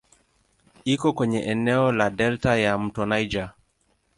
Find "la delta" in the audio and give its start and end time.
1.91-2.55